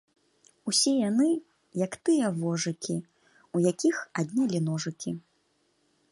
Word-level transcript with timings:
Усе 0.69 0.91
яны, 1.09 1.27
як 1.85 1.97
тыя 2.07 2.31
вожыкі, 2.39 2.95
у 3.59 3.61
якіх 3.71 3.95
аднялі 4.23 4.59
ножыкі. 4.71 5.11